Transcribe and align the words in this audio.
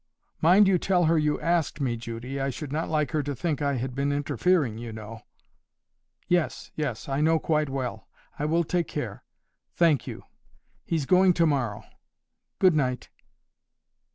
"Mind 0.41 0.67
you 0.67 0.79
tell 0.79 1.05
her 1.05 1.19
you 1.19 1.39
asked 1.41 1.79
me, 1.79 1.95
Judy. 1.95 2.41
I 2.41 2.49
should 2.49 2.71
not 2.71 2.89
like 2.89 3.11
her 3.11 3.21
to 3.21 3.35
think 3.35 3.61
I 3.61 3.75
had 3.75 3.93
been 3.93 4.11
interfering, 4.11 4.79
you 4.79 4.91
know." 4.91 5.21
"Yes, 6.27 6.71
yes; 6.73 7.07
I 7.07 7.21
know 7.21 7.37
quite 7.37 7.69
well. 7.69 8.07
I 8.39 8.45
will 8.45 8.63
take 8.63 8.87
care. 8.87 9.23
Thank 9.75 10.07
you. 10.07 10.23
He's 10.87 11.05
going 11.05 11.33
to 11.33 11.45
morrow. 11.45 11.83
Good 12.57 12.73
night." 12.75 13.11